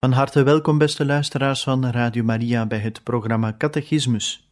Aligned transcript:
Van 0.00 0.12
harte 0.12 0.42
welkom, 0.42 0.78
beste 0.78 1.04
luisteraars 1.04 1.62
van 1.62 1.86
Radio 1.86 2.22
Maria, 2.22 2.66
bij 2.66 2.78
het 2.78 3.02
programma 3.02 3.54
Catechismus. 3.58 4.48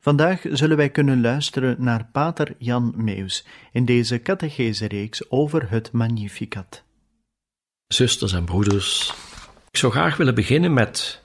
Vandaag 0.00 0.40
zullen 0.50 0.76
wij 0.76 0.90
kunnen 0.90 1.20
luisteren 1.20 1.76
naar 1.78 2.08
Pater 2.12 2.54
Jan 2.58 2.92
Meus 2.96 3.44
in 3.72 3.84
deze 3.84 4.22
catechese-reeks 4.22 5.30
over 5.30 5.70
het 5.70 5.92
Magnificat. 5.92 6.82
Zusters 7.86 8.32
en 8.32 8.44
broeders, 8.44 9.14
ik 9.70 9.76
zou 9.76 9.92
graag 9.92 10.16
willen 10.16 10.34
beginnen 10.34 10.72
met 10.72 11.22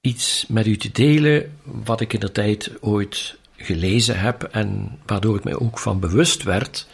iets 0.00 0.46
met 0.48 0.66
u 0.66 0.76
te 0.76 0.90
delen 0.92 1.58
wat 1.62 2.00
ik 2.00 2.12
in 2.12 2.20
de 2.20 2.32
tijd 2.32 2.72
ooit 2.80 3.38
gelezen 3.56 4.20
heb 4.20 4.42
en 4.42 4.98
waardoor 5.06 5.36
ik 5.36 5.44
mij 5.44 5.54
ook 5.54 5.78
van 5.78 6.00
bewust 6.00 6.42
werd 6.42 6.88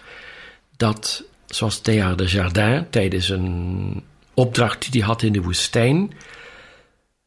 dat, 0.77 1.25
zoals 1.47 1.81
Théard 1.81 2.19
de 2.19 2.27
Jardin 2.27 2.91
tijdens 2.91 3.29
een 3.29 4.03
opdracht 4.39 4.93
die 4.93 5.01
hij 5.01 5.11
had 5.11 5.23
in 5.23 5.33
de 5.33 5.43
woestijn, 5.43 6.13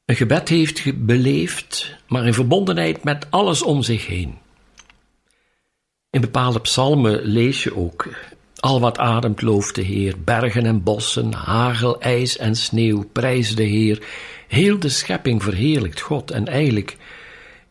een 0.06 0.16
gebed 0.16 0.50
heeft 0.50 1.06
beleefd, 1.06 1.95
maar 2.08 2.26
in 2.26 2.34
verbondenheid 2.34 3.03
met 3.03 3.28
alles 3.30 3.64
om 3.64 3.81
zich 3.81 4.08
heen. 4.08 4.38
In 6.09 6.22
bepaalde 6.22 6.59
psalmen 6.59 7.22
lees 7.22 7.64
je 7.64 7.76
ook: 7.76 8.09
Al 8.56 8.80
wat 8.80 8.98
ademt 8.98 9.42
looft 9.42 9.76
de 9.76 9.81
Heer, 9.81 10.16
bergen 10.23 10.66
en 10.66 10.84
bossen, 10.84 11.34
hagel, 11.34 12.02
ijs 12.02 12.38
en 12.38 12.56
sneeuw, 12.56 13.09
prijs 13.14 13.56
de 13.56 13.64
Heer. 13.64 14.03
Heel 14.48 14.80
de 14.80 14.90
schepping 14.90 15.44
verheerlijkt 15.44 16.00
God. 16.00 16.31
En 16.31 16.48
eigenlijk 16.48 16.98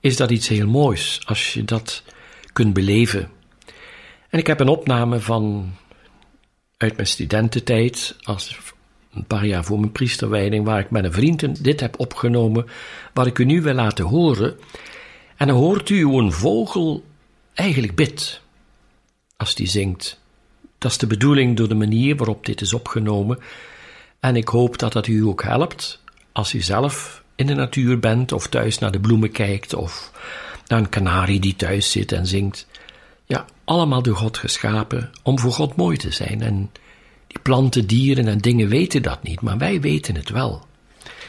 is 0.01 0.17
dat 0.17 0.31
iets 0.31 0.49
heel 0.49 0.69
moois 0.69 1.21
als 1.25 1.53
je 1.55 1.65
dat 1.65 2.03
kunt 2.53 2.73
beleven. 2.73 3.31
En 4.29 4.39
ik 4.39 4.47
heb 4.47 4.61
een 4.61 4.69
opname 4.69 5.21
van 5.21 5.75
uit 6.77 6.97
mijn 6.97 7.09
studententijd 7.09 8.17
als 8.23 8.59
een 9.15 9.25
paar 9.25 9.47
jaar 9.47 9.65
voor 9.65 9.81
mijn 9.81 9.93
priesterwijding, 9.93 10.65
waar 10.65 10.81
ik 10.81 10.91
met 10.91 11.05
een 11.05 11.13
vriend 11.13 11.65
dit 11.65 11.81
heb 11.81 11.99
opgenomen, 11.99 12.67
wat 13.15 13.27
ik 13.27 13.39
u 13.39 13.45
nu 13.45 13.63
wil 13.63 13.75
laten 13.75 14.05
horen. 14.05 14.57
En 15.37 15.47
dan 15.47 15.57
hoort 15.57 15.89
u 15.91 16.05
een 16.05 16.33
vogel 16.33 17.05
eigenlijk 17.55 17.95
bidt, 17.95 18.41
als 19.37 19.55
die 19.55 19.69
zingt. 19.69 20.21
Dat 20.79 20.91
is 20.91 20.99
de 20.99 21.07
bedoeling 21.07 21.57
door 21.57 21.69
de 21.69 21.75
manier 21.75 22.17
waarop 22.17 22.47
dit 22.47 22.61
is 22.61 22.73
opgenomen. 22.73 23.39
En 24.21 24.37
ik 24.37 24.49
hoop 24.49 24.79
dat 24.79 24.93
dat 24.93 25.07
u 25.07 25.25
ook 25.25 25.43
helpt, 25.43 26.03
als 26.33 26.53
u 26.53 26.61
zelf 26.61 27.23
in 27.35 27.47
de 27.47 27.55
natuur 27.55 27.99
bent, 27.99 28.33
of 28.33 28.47
thuis 28.47 28.79
naar 28.79 28.91
de 28.91 29.01
bloemen 29.01 29.31
kijkt, 29.31 29.75
of 29.75 30.13
naar 30.67 30.79
een 30.79 30.89
kanarie 30.89 31.41
die 31.41 31.57
thuis 31.57 31.91
zit 31.91 32.13
en 32.13 32.27
zingt. 32.27 32.67
Ja, 33.25 33.45
allemaal 33.65 34.03
door 34.03 34.17
God 34.17 34.39
geschapen 34.39 35.11
om 35.23 35.39
voor 35.39 35.53
God 35.53 35.77
mooi 35.77 35.97
te 35.97 36.11
zijn 36.11 36.43
en 36.43 36.71
die 37.31 37.43
planten, 37.43 37.87
dieren 37.87 38.29
en 38.29 38.39
dingen 38.39 38.69
weten 38.69 39.03
dat 39.03 39.23
niet, 39.23 39.41
maar 39.41 39.59
wij 39.59 39.81
weten 39.81 40.15
het 40.15 40.29
wel. 40.29 40.67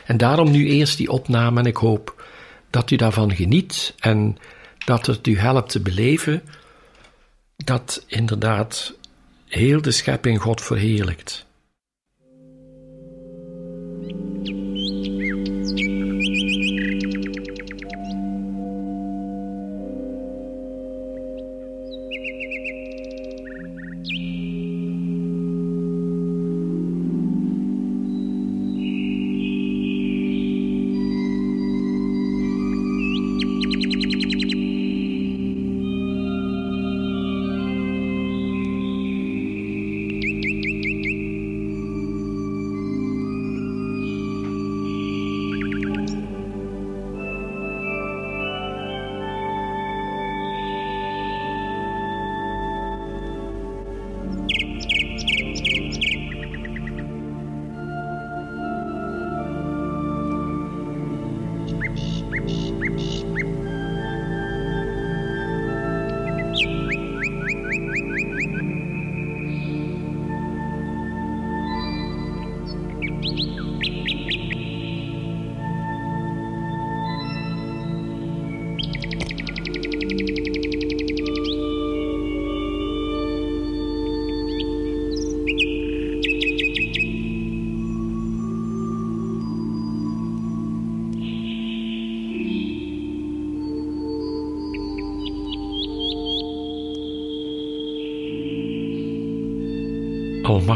En 0.06 0.18
daarom 0.18 0.52
nu 0.52 0.68
eerst 0.68 0.98
die 0.98 1.12
opname 1.12 1.60
en 1.60 1.66
ik 1.66 1.76
hoop 1.76 2.28
dat 2.70 2.92
u 2.92 2.96
daarvan 2.96 3.36
geniet 3.36 3.96
en 4.00 4.38
dat 4.86 5.06
het 5.06 5.28
u 5.28 5.38
helpt 5.38 5.72
te 5.72 5.80
beleven 5.80 6.44
dat 7.56 8.04
inderdaad 8.08 8.94
heel 9.48 9.82
de 9.82 9.92
schepping 9.92 10.42
God 10.42 10.62
verheerlijkt. 10.62 11.46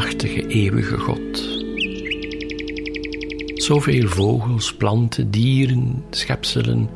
Almachtige 0.06 0.46
eeuwige 0.46 0.98
God. 0.98 1.48
Zoveel 3.54 4.08
vogels, 4.08 4.74
planten, 4.74 5.30
dieren, 5.30 6.04
schepselen 6.10 6.88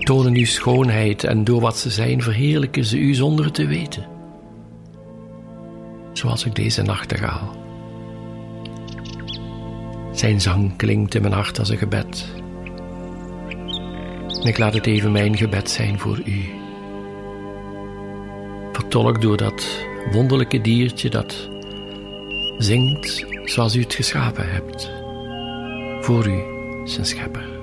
tonen 0.00 0.34
uw 0.34 0.44
schoonheid 0.44 1.24
en 1.24 1.44
door 1.44 1.60
wat 1.60 1.78
ze 1.78 1.90
zijn 1.90 2.22
verheerlijken 2.22 2.84
ze 2.84 2.98
u 2.98 3.14
zonder 3.14 3.52
te 3.52 3.66
weten. 3.66 4.06
Zoals 6.12 6.44
ik 6.44 6.54
deze 6.54 6.82
nachtegaal. 6.82 7.56
Zijn 10.12 10.40
zang 10.40 10.76
klinkt 10.76 11.14
in 11.14 11.22
mijn 11.22 11.34
hart 11.34 11.58
als 11.58 11.68
een 11.68 11.78
gebed. 11.78 12.34
Ik 14.42 14.58
laat 14.58 14.74
het 14.74 14.86
even 14.86 15.12
mijn 15.12 15.36
gebed 15.36 15.70
zijn 15.70 15.98
voor 15.98 16.22
u. 16.24 16.40
Vertolk 18.72 19.20
door 19.20 19.36
dat 19.36 19.86
wonderlijke 20.10 20.60
diertje 20.60 21.10
dat 21.10 21.50
zingt 22.62 23.24
zoals 23.44 23.74
u 23.74 23.80
het 23.80 23.94
geschapen 23.94 24.48
hebt. 24.50 24.90
Voor 26.00 26.26
u, 26.26 26.42
zijn 26.84 27.06
schepper. 27.06 27.61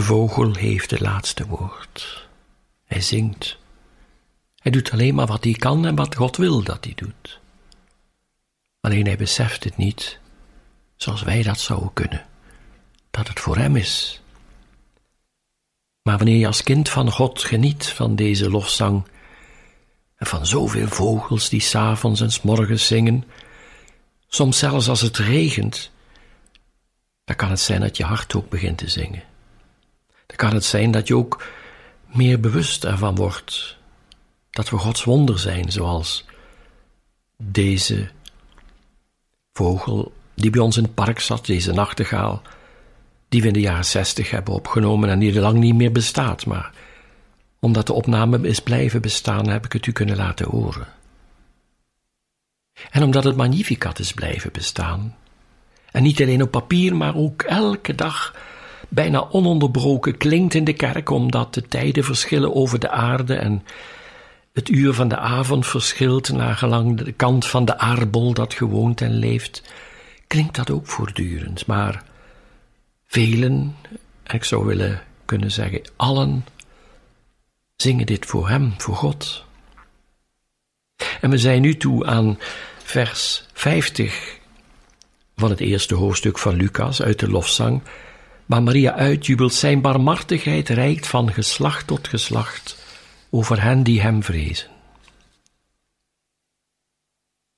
De 0.00 0.06
vogel 0.06 0.54
heeft 0.54 0.90
het 0.90 1.00
laatste 1.00 1.46
woord. 1.46 2.28
Hij 2.84 3.00
zingt. 3.00 3.58
Hij 4.56 4.72
doet 4.72 4.90
alleen 4.90 5.14
maar 5.14 5.26
wat 5.26 5.44
hij 5.44 5.52
kan 5.52 5.86
en 5.86 5.94
wat 5.94 6.14
God 6.14 6.36
wil 6.36 6.62
dat 6.62 6.84
hij 6.84 6.92
doet. 6.96 7.40
Alleen 8.80 9.06
hij 9.06 9.16
beseft 9.16 9.64
het 9.64 9.76
niet, 9.76 10.18
zoals 10.96 11.22
wij 11.22 11.42
dat 11.42 11.60
zouden 11.60 11.92
kunnen, 11.92 12.26
dat 13.10 13.28
het 13.28 13.40
voor 13.40 13.56
hem 13.56 13.76
is. 13.76 14.22
Maar 16.02 16.16
wanneer 16.16 16.38
je 16.38 16.46
als 16.46 16.62
kind 16.62 16.88
van 16.88 17.10
God 17.10 17.42
geniet 17.42 17.86
van 17.86 18.16
deze 18.16 18.50
lofzang 18.50 19.04
en 20.16 20.26
van 20.26 20.46
zoveel 20.46 20.88
vogels 20.88 21.48
die 21.48 21.60
s'avonds 21.60 22.20
en 22.20 22.32
s 22.32 22.42
morgens 22.42 22.86
zingen, 22.86 23.24
soms 24.28 24.58
zelfs 24.58 24.88
als 24.88 25.00
het 25.00 25.16
regent, 25.16 25.90
dan 27.24 27.36
kan 27.36 27.50
het 27.50 27.60
zijn 27.60 27.80
dat 27.80 27.96
je 27.96 28.04
hart 28.04 28.34
ook 28.34 28.48
begint 28.48 28.78
te 28.78 28.88
zingen. 28.88 29.28
Dan 30.30 30.38
kan 30.38 30.54
het 30.54 30.64
zijn 30.64 30.90
dat 30.90 31.08
je 31.08 31.16
ook 31.16 31.42
meer 32.06 32.40
bewust 32.40 32.84
ervan 32.84 33.14
wordt 33.14 33.78
dat 34.50 34.70
we 34.70 34.76
Gods 34.76 35.04
wonder 35.04 35.38
zijn, 35.38 35.72
zoals 35.72 36.24
deze 37.36 38.08
vogel 39.52 40.12
die 40.34 40.50
bij 40.50 40.60
ons 40.60 40.76
in 40.76 40.82
het 40.82 40.94
park 40.94 41.20
zat, 41.20 41.46
deze 41.46 41.72
nachtegaal, 41.72 42.42
die 43.28 43.40
we 43.40 43.46
in 43.46 43.52
de 43.52 43.60
jaren 43.60 43.84
zestig 43.84 44.30
hebben 44.30 44.54
opgenomen 44.54 45.08
en 45.08 45.18
die 45.18 45.34
er 45.34 45.40
lang 45.40 45.58
niet 45.58 45.74
meer 45.74 45.92
bestaat, 45.92 46.46
maar 46.46 46.72
omdat 47.58 47.86
de 47.86 47.92
opname 47.92 48.48
is 48.48 48.60
blijven 48.60 49.00
bestaan, 49.00 49.48
heb 49.48 49.64
ik 49.64 49.72
het 49.72 49.86
u 49.86 49.92
kunnen 49.92 50.16
laten 50.16 50.48
horen. 50.48 50.86
En 52.90 53.02
omdat 53.02 53.24
het 53.24 53.36
Magnificat 53.36 53.98
is 53.98 54.12
blijven 54.12 54.52
bestaan, 54.52 55.16
en 55.90 56.02
niet 56.02 56.20
alleen 56.20 56.42
op 56.42 56.50
papier, 56.50 56.96
maar 56.96 57.16
ook 57.16 57.42
elke 57.42 57.94
dag 57.94 58.34
bijna 58.90 59.28
ononderbroken 59.30 60.16
klinkt 60.16 60.54
in 60.54 60.64
de 60.64 60.72
kerk, 60.72 61.10
omdat 61.10 61.54
de 61.54 61.62
tijden 61.62 62.04
verschillen 62.04 62.54
over 62.54 62.78
de 62.78 62.90
aarde 62.90 63.34
en 63.34 63.64
het 64.52 64.68
uur 64.68 64.94
van 64.94 65.08
de 65.08 65.16
avond 65.16 65.66
verschilt 65.66 66.32
naar 66.32 66.54
gelang 66.54 66.96
de 66.96 67.12
kant 67.12 67.46
van 67.46 67.64
de 67.64 67.78
aardbol 67.78 68.32
dat 68.32 68.54
gewoont 68.54 69.00
en 69.00 69.14
leeft, 69.14 69.62
klinkt 70.26 70.56
dat 70.56 70.70
ook 70.70 70.86
voortdurend. 70.86 71.66
Maar 71.66 72.04
velen, 73.06 73.76
ik 74.26 74.44
zou 74.44 74.66
willen 74.66 75.02
kunnen 75.24 75.50
zeggen 75.50 75.82
allen, 75.96 76.44
zingen 77.76 78.06
dit 78.06 78.26
voor 78.26 78.48
Hem, 78.48 78.74
voor 78.76 78.96
God. 78.96 79.44
En 81.20 81.30
we 81.30 81.38
zijn 81.38 81.60
nu 81.60 81.76
toe 81.76 82.06
aan 82.06 82.38
vers 82.82 83.46
50 83.52 84.38
van 85.36 85.50
het 85.50 85.60
eerste 85.60 85.94
hoofdstuk 85.94 86.38
van 86.38 86.54
Lucas 86.54 87.02
uit 87.02 87.18
de 87.18 87.28
lofzang, 87.28 87.82
waar 88.50 88.62
Maria 88.62 88.94
uitjubelt, 88.94 89.54
zijn 89.54 89.80
barmhartigheid 89.80 90.68
reikt 90.68 91.06
van 91.06 91.32
geslacht 91.32 91.86
tot 91.86 92.08
geslacht 92.08 92.76
over 93.30 93.62
hen 93.62 93.82
die 93.82 94.00
hem 94.00 94.22
vrezen. 94.22 94.70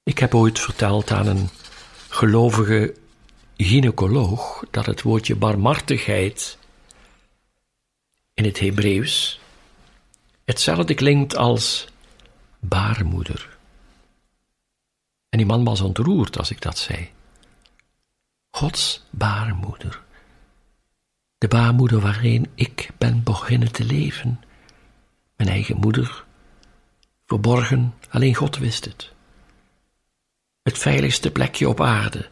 Ik 0.03 0.19
heb 0.19 0.35
ooit 0.35 0.59
verteld 0.59 1.11
aan 1.11 1.27
een 1.27 1.49
gelovige 2.09 2.95
gynaecoloog 3.57 4.65
dat 4.71 4.87
het 4.87 5.03
woordje 5.03 5.37
barmhartigheid 5.37 6.59
in 8.35 8.45
het 8.45 8.59
Hebreeuws 8.59 9.41
hetzelfde 10.45 10.95
klinkt 10.95 11.37
als 11.37 11.87
baarmoeder. 12.59 13.57
En 15.29 15.39
die 15.39 15.47
man 15.47 15.65
was 15.65 15.81
ontroerd 15.81 16.39
als 16.39 16.51
ik 16.51 16.61
dat 16.61 16.79
zei. 16.79 17.11
Gods 18.51 19.03
baarmoeder. 19.11 20.03
De 21.43 21.49
baarmoeder 21.49 22.01
waarin 22.01 22.47
ik 22.55 22.89
ben 22.99 23.23
beginnen 23.23 23.73
te 23.73 23.85
leven 23.85 24.41
mijn 25.37 25.49
eigen 25.49 25.77
moeder, 25.77 26.25
verborgen, 27.27 27.95
alleen 28.11 28.35
God 28.35 28.59
wist 28.59 28.85
het. 28.85 29.13
Het 30.63 30.79
veiligste 30.79 31.31
plekje 31.31 31.69
op 31.69 31.81
aarde. 31.81 32.29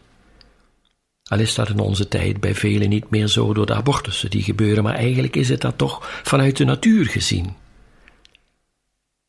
Al 1.25 1.39
is 1.39 1.55
dat 1.55 1.69
in 1.69 1.79
onze 1.79 2.09
tijd 2.09 2.41
bij 2.41 2.55
velen 2.55 2.89
niet 2.89 3.11
meer 3.11 3.27
zo 3.27 3.53
door 3.53 3.67
de 3.67 3.75
abortussen 3.75 4.31
die 4.31 4.43
gebeuren, 4.43 4.83
maar 4.83 4.95
eigenlijk 4.95 5.37
is 5.37 5.49
het 5.49 5.61
dat 5.61 5.79
toch 5.79 6.21
vanuit 6.23 6.57
de 6.57 6.65
natuur 6.65 7.07
gezien. 7.07 7.57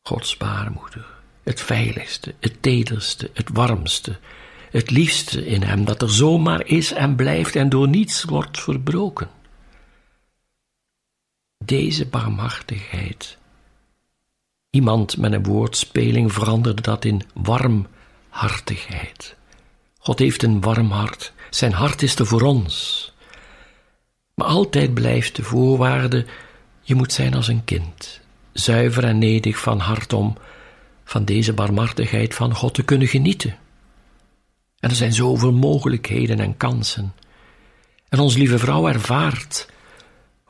Gods 0.02 0.36
baarmoeder, 0.36 1.06
het 1.42 1.60
veiligste, 1.60 2.34
het 2.40 2.62
tederste, 2.62 3.30
het 3.34 3.48
warmste, 3.52 4.18
het 4.70 4.90
liefste 4.90 5.46
in 5.46 5.62
hem, 5.62 5.84
dat 5.84 6.02
er 6.02 6.10
zomaar 6.10 6.66
is 6.66 6.92
en 6.92 7.16
blijft 7.16 7.56
en 7.56 7.68
door 7.68 7.88
niets 7.88 8.24
wordt 8.24 8.60
verbroken. 8.60 9.40
Deze 11.64 12.06
barmhartigheid 12.06 13.38
Iemand 14.70 15.16
met 15.16 15.32
een 15.32 15.42
woordspeling 15.42 16.32
veranderde 16.32 16.82
dat 16.82 17.04
in 17.04 17.22
warmhartigheid. 17.34 19.36
God 19.98 20.18
heeft 20.18 20.42
een 20.42 20.60
warm 20.60 20.90
hart. 20.90 21.32
Zijn 21.50 21.72
hart 21.72 22.02
is 22.02 22.14
er 22.14 22.26
voor 22.26 22.42
ons. 22.42 23.12
Maar 24.34 24.46
altijd 24.46 24.94
blijft 24.94 25.36
de 25.36 25.42
voorwaarde: 25.42 26.26
je 26.82 26.94
moet 26.94 27.12
zijn 27.12 27.34
als 27.34 27.48
een 27.48 27.64
kind, 27.64 28.20
zuiver 28.52 29.04
en 29.04 29.18
nedig 29.18 29.58
van 29.58 29.78
hart 29.78 30.12
om 30.12 30.36
van 31.04 31.24
deze 31.24 31.52
barmhartigheid 31.52 32.34
van 32.34 32.54
God 32.54 32.74
te 32.74 32.82
kunnen 32.82 33.08
genieten. 33.08 33.56
En 34.78 34.90
er 34.90 34.96
zijn 34.96 35.12
zoveel 35.12 35.52
mogelijkheden 35.52 36.40
en 36.40 36.56
kansen. 36.56 37.14
En 38.08 38.18
onze 38.18 38.38
lieve 38.38 38.58
vrouw 38.58 38.88
ervaart 38.88 39.70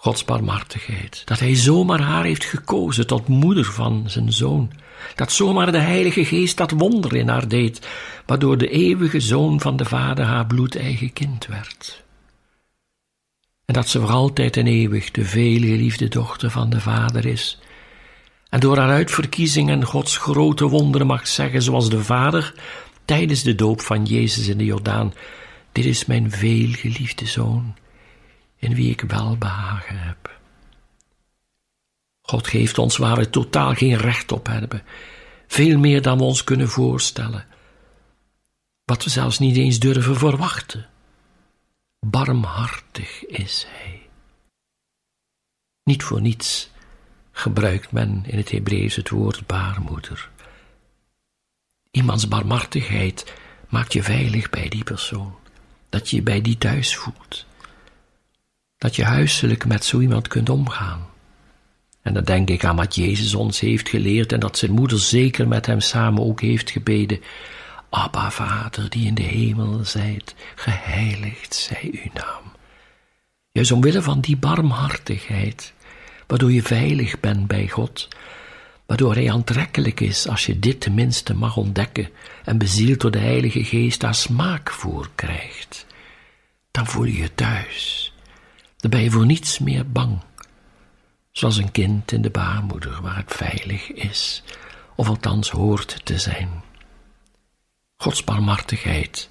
Gods 0.02 0.24
barmhartigheid. 0.24 1.22
Dat 1.24 1.38
hij 1.38 1.56
zomaar 1.56 2.00
haar 2.00 2.24
heeft 2.24 2.44
gekozen 2.44 3.06
tot 3.06 3.28
moeder 3.28 3.64
van 3.64 4.04
zijn 4.06 4.32
zoon. 4.32 4.70
Dat 5.14 5.32
zomaar 5.32 5.72
de 5.72 5.78
Heilige 5.78 6.24
Geest 6.24 6.56
dat 6.56 6.70
wonder 6.70 7.16
in 7.16 7.28
haar 7.28 7.48
deed, 7.48 7.88
waardoor 8.26 8.58
de 8.58 8.68
eeuwige 8.68 9.20
zoon 9.20 9.60
van 9.60 9.76
de 9.76 9.84
Vader 9.84 10.24
haar 10.24 10.46
bloedeigen 10.46 11.12
kind 11.12 11.46
werd. 11.46 12.04
En 13.64 13.74
dat 13.74 13.88
ze 13.88 14.00
voor 14.00 14.10
altijd 14.10 14.56
en 14.56 14.66
eeuwig 14.66 15.10
de 15.10 15.24
veelgeliefde 15.24 16.08
dochter 16.08 16.50
van 16.50 16.70
de 16.70 16.80
Vader 16.80 17.26
is. 17.26 17.58
En 18.48 18.60
door 18.60 18.76
haar 18.78 18.90
uitverkiezing 18.90 19.70
en 19.70 19.84
Gods 19.84 20.16
grote 20.16 20.68
wonderen 20.68 21.06
mag 21.06 21.28
zeggen, 21.28 21.62
zoals 21.62 21.90
de 21.90 22.04
Vader 22.04 22.54
tijdens 23.04 23.42
de 23.42 23.54
doop 23.54 23.80
van 23.80 24.04
Jezus 24.04 24.48
in 24.48 24.58
de 24.58 24.64
Jordaan: 24.64 25.14
Dit 25.72 25.84
is 25.84 26.06
mijn 26.06 26.30
veelgeliefde 26.30 27.26
zoon 27.26 27.74
in 28.62 28.74
wie 28.74 28.90
ik 28.90 29.00
welbehagen 29.00 29.98
heb. 29.98 30.40
God 32.22 32.46
geeft 32.46 32.78
ons 32.78 32.96
waar 32.96 33.16
we 33.16 33.30
totaal 33.30 33.74
geen 33.74 33.96
recht 33.96 34.32
op 34.32 34.46
hebben, 34.46 34.82
veel 35.46 35.78
meer 35.78 36.02
dan 36.02 36.18
we 36.18 36.24
ons 36.24 36.44
kunnen 36.44 36.68
voorstellen, 36.68 37.46
wat 38.84 39.04
we 39.04 39.10
zelfs 39.10 39.38
niet 39.38 39.56
eens 39.56 39.78
durven 39.78 40.16
verwachten. 40.16 40.88
Barmhartig 42.06 43.24
is 43.24 43.66
Hij. 43.68 44.08
Niet 45.84 46.02
voor 46.02 46.20
niets 46.20 46.70
gebruikt 47.32 47.92
men 47.92 48.24
in 48.26 48.38
het 48.38 48.50
Hebreeuws 48.50 48.96
het 48.96 49.10
woord 49.10 49.46
baarmoeder. 49.46 50.30
Iemands 51.90 52.28
barmhartigheid 52.28 53.32
maakt 53.68 53.92
je 53.92 54.02
veilig 54.02 54.50
bij 54.50 54.68
die 54.68 54.84
persoon, 54.84 55.34
dat 55.88 56.10
je 56.10 56.16
je 56.16 56.22
bij 56.22 56.40
die 56.40 56.58
thuis 56.58 56.96
voelt 56.96 57.46
dat 58.82 58.96
je 58.96 59.04
huiselijk 59.04 59.66
met 59.66 59.84
zo 59.84 60.00
iemand 60.00 60.28
kunt 60.28 60.48
omgaan. 60.48 61.06
En 62.02 62.14
dan 62.14 62.24
denk 62.24 62.50
ik 62.50 62.64
aan 62.64 62.76
wat 62.76 62.94
Jezus 62.94 63.34
ons 63.34 63.60
heeft 63.60 63.88
geleerd 63.88 64.32
en 64.32 64.40
dat 64.40 64.58
zijn 64.58 64.72
moeder 64.72 64.98
zeker 64.98 65.48
met 65.48 65.66
hem 65.66 65.80
samen 65.80 66.22
ook 66.22 66.40
heeft 66.40 66.70
gebeden. 66.70 67.20
Abba, 67.90 68.30
Vader, 68.30 68.90
die 68.90 69.06
in 69.06 69.14
de 69.14 69.22
hemel 69.22 69.84
zijt, 69.84 70.34
geheiligd 70.54 71.54
zij 71.54 71.90
uw 71.92 72.10
naam. 72.14 72.42
Juist 73.52 73.72
omwille 73.72 74.02
van 74.02 74.20
die 74.20 74.36
barmhartigheid, 74.36 75.72
waardoor 76.26 76.52
je 76.52 76.62
veilig 76.62 77.20
bent 77.20 77.46
bij 77.46 77.68
God, 77.68 78.08
waardoor 78.86 79.14
hij 79.14 79.30
aantrekkelijk 79.30 80.00
is 80.00 80.28
als 80.28 80.46
je 80.46 80.58
dit 80.58 80.80
tenminste 80.80 81.34
mag 81.34 81.56
ontdekken 81.56 82.08
en 82.44 82.58
bezield 82.58 83.00
door 83.00 83.10
de 83.10 83.18
Heilige 83.18 83.64
Geest 83.64 84.00
daar 84.00 84.14
smaak 84.14 84.70
voor 84.70 85.10
krijgt, 85.14 85.86
dan 86.70 86.86
voel 86.86 87.04
je 87.04 87.16
je 87.16 87.34
thuis. 87.34 88.11
Dan 88.82 88.90
ben 88.90 89.02
je 89.02 89.10
voor 89.10 89.26
niets 89.26 89.58
meer 89.58 89.90
bang. 89.90 90.18
Zoals 91.32 91.56
een 91.56 91.70
kind 91.70 92.12
in 92.12 92.22
de 92.22 92.30
baarmoeder 92.30 93.02
waar 93.02 93.16
het 93.16 93.32
veilig 93.32 93.92
is, 93.92 94.42
of 94.96 95.08
althans 95.08 95.50
hoort 95.50 96.00
te 96.04 96.18
zijn. 96.18 96.48
Gods 97.96 98.24
barmhartigheid 98.24 99.28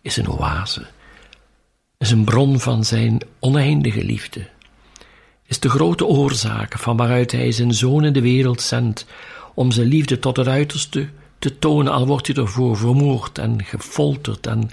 is 0.00 0.16
een 0.16 0.28
oase, 0.28 0.86
is 1.98 2.10
een 2.10 2.24
bron 2.24 2.60
van 2.60 2.84
zijn 2.84 3.20
oneindige 3.38 4.04
liefde, 4.04 4.48
is 5.46 5.60
de 5.60 5.70
grote 5.70 6.06
oorzaak 6.06 6.78
van 6.78 6.96
waaruit 6.96 7.32
hij 7.32 7.52
zijn 7.52 7.74
zoon 7.74 8.04
in 8.04 8.12
de 8.12 8.20
wereld 8.20 8.60
zendt 8.60 9.06
om 9.54 9.70
zijn 9.70 9.86
liefde 9.86 10.18
tot 10.18 10.36
het 10.36 10.48
uiterste 10.48 11.08
te 11.38 11.58
tonen, 11.58 11.92
al 11.92 12.06
wordt 12.06 12.26
hij 12.26 12.36
ervoor 12.36 12.76
vermoord 12.76 13.38
en 13.38 13.64
gefolterd 13.64 14.46
en 14.46 14.70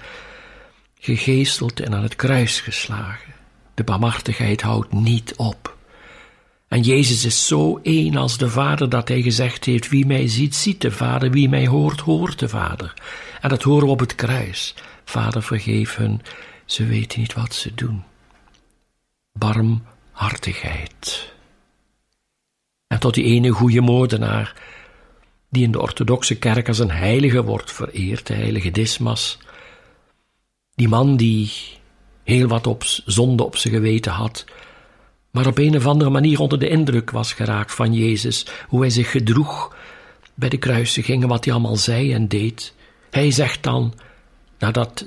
gegeesteld 0.98 1.80
en 1.80 1.94
aan 1.94 2.02
het 2.02 2.16
kruis 2.16 2.60
geslagen. 2.60 3.35
De 3.76 3.84
barmhartigheid 3.84 4.62
houdt 4.62 4.92
niet 4.92 5.34
op. 5.36 5.76
En 6.68 6.80
Jezus 6.80 7.24
is 7.24 7.46
zo 7.46 7.80
één 7.82 8.16
als 8.16 8.38
de 8.38 8.50
Vader 8.50 8.88
dat 8.88 9.08
hij 9.08 9.22
gezegd 9.22 9.64
heeft: 9.64 9.88
Wie 9.88 10.06
mij 10.06 10.28
ziet, 10.28 10.54
ziet 10.54 10.80
de 10.80 10.90
Vader, 10.90 11.30
wie 11.30 11.48
mij 11.48 11.66
hoort, 11.66 12.00
hoort 12.00 12.38
de 12.38 12.48
Vader. 12.48 12.94
En 13.40 13.48
dat 13.48 13.62
horen 13.62 13.84
we 13.84 13.92
op 13.92 14.00
het 14.00 14.14
kruis. 14.14 14.74
Vader, 15.04 15.42
vergeef 15.42 15.96
hun, 15.96 16.22
ze 16.64 16.86
weten 16.86 17.20
niet 17.20 17.34
wat 17.34 17.54
ze 17.54 17.74
doen. 17.74 18.02
Barmhartigheid. 19.32 21.34
En 22.86 22.98
tot 22.98 23.14
die 23.14 23.24
ene 23.24 23.50
goede 23.50 23.80
moordenaar, 23.80 24.54
die 25.50 25.62
in 25.62 25.72
de 25.72 25.80
orthodoxe 25.80 26.38
kerk 26.38 26.68
als 26.68 26.78
een 26.78 26.90
heilige 26.90 27.44
wordt 27.44 27.72
vereerd, 27.72 28.26
de 28.26 28.34
heilige 28.34 28.70
Dismas. 28.70 29.38
Die 30.74 30.88
man 30.88 31.16
die 31.16 31.75
heel 32.26 32.48
wat 32.48 32.66
op 32.66 32.82
zonde 33.04 33.44
op 33.44 33.56
zijn 33.56 33.74
geweten 33.74 34.12
had, 34.12 34.44
maar 35.30 35.46
op 35.46 35.58
een 35.58 35.76
of 35.76 35.86
andere 35.86 36.10
manier 36.10 36.40
onder 36.40 36.58
de 36.58 36.68
indruk 36.68 37.10
was 37.10 37.32
geraakt 37.32 37.74
van 37.74 37.94
Jezus, 37.94 38.46
hoe 38.68 38.80
hij 38.80 38.90
zich 38.90 39.10
gedroeg 39.10 39.76
bij 40.34 40.48
de 40.48 40.56
kruisigingen, 40.56 41.28
wat 41.28 41.44
hij 41.44 41.54
allemaal 41.54 41.76
zei 41.76 42.12
en 42.12 42.28
deed. 42.28 42.74
Hij 43.10 43.30
zegt 43.30 43.62
dan, 43.62 43.94
nadat 44.58 45.06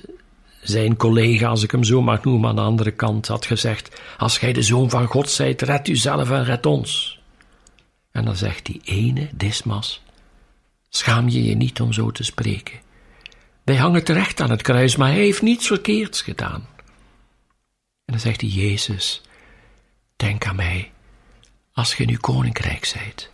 zijn 0.61 0.97
collega, 0.97 1.47
als 1.47 1.63
ik 1.63 1.71
hem 1.71 1.83
zo 1.83 2.01
mag 2.01 2.23
noemen, 2.23 2.49
aan 2.49 2.55
de 2.55 2.61
andere 2.61 2.91
kant 2.91 3.27
had 3.27 3.45
gezegd: 3.45 4.01
Als 4.17 4.37
gij 4.37 4.53
de 4.53 4.61
zoon 4.61 4.89
van 4.89 5.05
God 5.05 5.29
zijt, 5.29 5.61
red 5.61 5.87
uzelf 5.87 6.31
en 6.31 6.43
red 6.43 6.65
ons. 6.65 7.19
En 8.11 8.25
dan 8.25 8.35
zegt 8.35 8.65
die 8.65 8.81
ene, 8.83 9.27
Dismas: 9.33 10.01
Schaam 10.89 11.29
je 11.29 11.43
je 11.43 11.55
niet 11.55 11.81
om 11.81 11.93
zo 11.93 12.11
te 12.11 12.23
spreken. 12.23 12.79
Wij 13.63 13.75
hangen 13.75 14.03
terecht 14.03 14.41
aan 14.41 14.49
het 14.49 14.61
kruis, 14.61 14.95
maar 14.95 15.11
hij 15.11 15.21
heeft 15.21 15.41
niets 15.41 15.67
verkeerds 15.67 16.21
gedaan. 16.21 16.67
En 18.09 18.15
dan 18.15 18.23
zegt 18.23 18.41
hij: 18.41 18.49
Jezus, 18.49 19.21
denk 20.15 20.45
aan 20.45 20.55
mij 20.55 20.91
als 21.73 21.93
ge 21.93 22.03
nu 22.03 22.17
koninkrijk 22.17 22.85
zijt. 22.85 23.29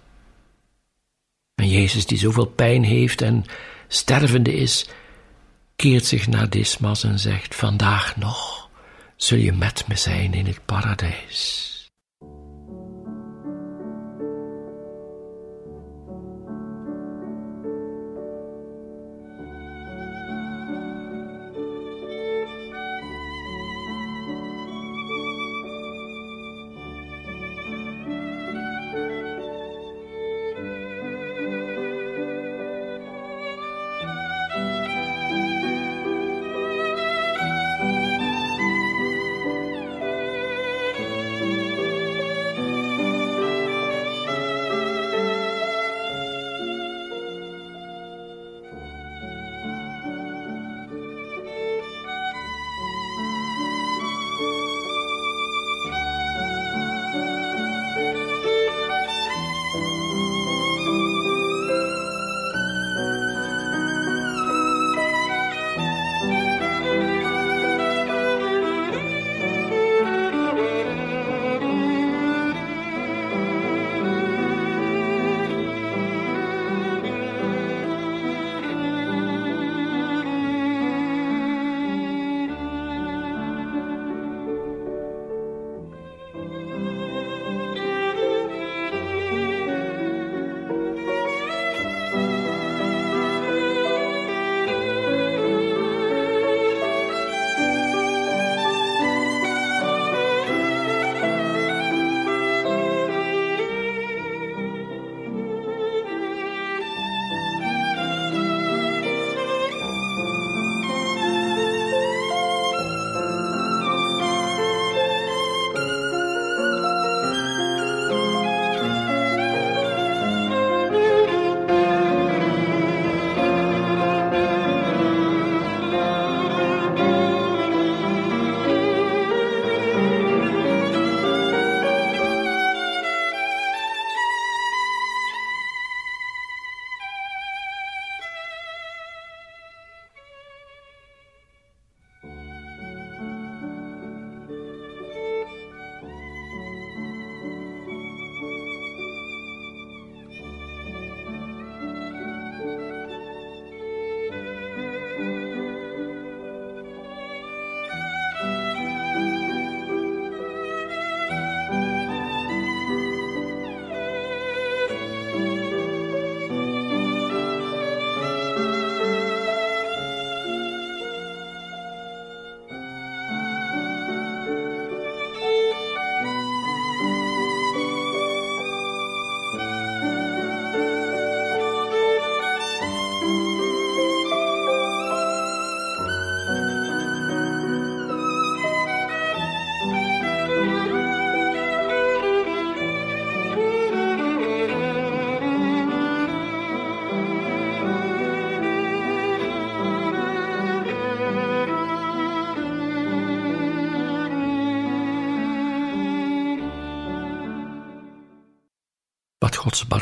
En 1.55 1.69
Jezus, 1.69 2.05
die 2.05 2.17
zoveel 2.17 2.45
pijn 2.45 2.83
heeft 2.83 3.21
en 3.21 3.45
stervende 3.87 4.53
is, 4.53 4.87
keert 5.75 6.05
zich 6.05 6.27
naar 6.27 6.49
Dismas 6.49 7.03
en 7.03 7.19
zegt: 7.19 7.55
Vandaag 7.55 8.15
nog 8.15 8.69
zul 9.15 9.37
je 9.37 9.51
met 9.51 9.87
me 9.87 9.95
zijn 9.95 10.33
in 10.33 10.45
het 10.45 10.65
paradijs. 10.65 11.74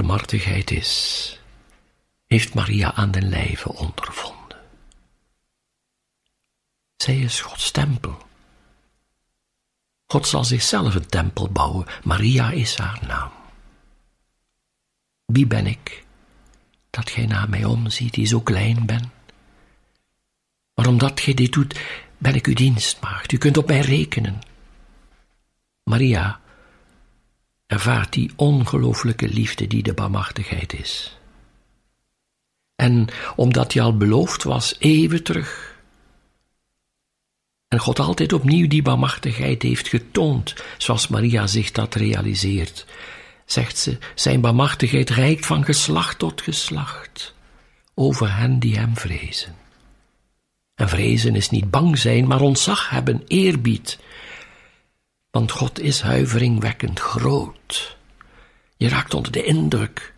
Barmhartigheid 0.04 0.72
is, 0.72 1.40
heeft 2.28 2.54
Maria 2.54 2.94
aan 2.94 3.12
den 3.12 3.30
lijve 3.30 3.74
ondervonden. 3.74 4.58
Zij 6.98 7.20
is 7.20 7.42
Gods 7.42 7.72
tempel. 7.72 8.18
God 10.08 10.28
zal 10.28 10.44
zichzelf 10.44 10.96
een 10.96 11.08
tempel 11.08 11.50
bouwen, 11.50 11.86
Maria 12.04 12.52
is 12.52 12.78
haar 12.78 13.00
naam. 13.08 13.32
Wie 15.26 15.48
ben 15.48 15.68
ik, 15.68 16.06
dat 16.90 17.10
gij 17.10 17.26
naar 17.26 17.50
mij 17.50 17.64
omziet, 17.64 18.14
die 18.14 18.26
zo 18.26 18.42
klein 18.42 18.86
ben? 18.86 19.12
Maar 20.74 20.88
omdat 20.88 21.20
gij 21.20 21.34
dit 21.34 21.52
doet, 21.52 21.80
ben 22.18 22.36
ik 22.36 22.46
uw 22.48 22.54
dienstmaagd, 22.54 23.32
u 23.32 23.38
kunt 23.38 23.58
op 23.58 23.68
mij 23.68 23.80
rekenen. 23.80 24.42
Maria, 25.84 26.42
ervaart 27.74 28.14
die 28.14 28.32
ongelooflijke 28.36 29.28
liefde 29.28 29.68
die 29.68 29.84
de 29.84 29.94
barmhartigheid 29.94 30.74
is. 30.74 31.18
En 32.76 33.08
omdat 33.36 33.74
hij 33.74 33.84
al 33.84 33.98
beloofd 33.98 34.44
was, 34.44 34.76
eeuwen 34.80 35.24
terug. 35.24 35.82
En 37.68 37.80
God 37.80 38.00
altijd 38.00 38.34
opnieuw 38.34 38.68
die 38.68 38.82
barmhartigheid 38.82 39.62
heeft 39.62 39.88
getoond, 39.88 40.56
zoals 40.78 41.08
Maria 41.08 41.48
zich 41.48 41.72
dat 41.72 41.96
realiseert, 41.96 42.86
zegt 43.46 43.78
ze, 43.78 43.98
zijn 44.16 44.42
barmhartigheid 44.42 45.10
reikt 45.10 45.46
van 45.46 45.66
geslacht 45.66 46.20
tot 46.20 46.42
geslacht 46.42 47.34
over 47.94 48.36
hen 48.38 48.60
die 48.60 48.78
hem 48.78 48.98
vrezen. 48.98 49.56
En 50.76 50.90
vrezen 50.90 51.36
is 51.36 51.50
niet 51.50 51.70
bang 51.72 51.98
zijn, 51.98 52.28
maar 52.28 52.42
ontzag 52.42 52.90
hebben, 52.90 53.24
eerbied. 53.28 54.00
Want 55.34 55.52
God 55.52 55.80
is 55.80 56.02
huiveringwekkend 56.02 57.00
groot. 57.00 57.98
Je 58.78 58.90
raakt 58.90 59.14
onder 59.14 59.32
de 59.32 59.44
indruk. 59.44 60.14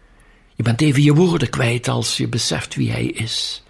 Je 0.56 0.64
bent 0.64 0.82
even 0.82 1.02
je 1.02 1.14
woorden 1.14 1.50
kwijt 1.50 1.88
als 1.88 2.18
je 2.18 2.28
beseft 2.28 2.76
wie 2.76 2.92
Hij 2.92 3.06
is. 3.06 3.64